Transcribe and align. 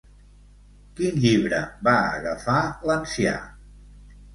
Quin 1.01 1.21
llibre 1.27 1.61
va 1.91 1.95
agafar 2.17 2.59
l'ancià? 2.91 3.41